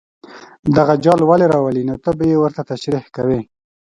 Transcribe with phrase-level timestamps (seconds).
[0.77, 3.41] دغه جال ولې راولي نو ته به یې ورته تشریح کوې.